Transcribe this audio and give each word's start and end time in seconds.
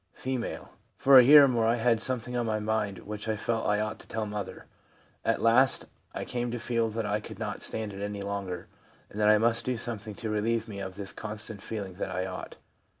F. 0.17 0.27
'For 0.97 1.19
a 1.19 1.23
year 1.23 1.43
or 1.43 1.47
more 1.47 1.67
I 1.67 1.75
had 1.75 2.01
something 2.01 2.35
on 2.35 2.47
my 2.47 2.59
mind 2.59 3.05
which 3.05 3.27
I 3.29 3.35
felt 3.35 3.67
I 3.67 3.79
ought 3.79 3.99
to 3.99 4.07
tell 4.07 4.25
mother. 4.25 4.65
At 5.23 5.43
last 5.43 5.85
I 6.15 6.25
came 6.25 6.49
to 6.49 6.57
feel 6.57 6.89
that 6.89 7.05
I 7.05 7.19
could 7.19 7.37
not 7.37 7.61
stand 7.61 7.93
it 7.93 8.01
any 8.03 8.23
longer, 8.23 8.65
and 9.11 9.19
that 9.21 9.29
I 9.29 9.37
must 9.37 9.63
do 9.63 9.77
something 9.77 10.15
to 10.15 10.31
relieve 10.31 10.67
me 10.67 10.79
of 10.79 10.95
this 10.95 11.13
constant 11.13 11.61
feeling 11.61 11.93
that 11.97 12.09
I 12.09 12.25
ought. 12.25 12.55